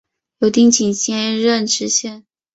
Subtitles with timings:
[0.39, 2.25] 由丁谨接任知县。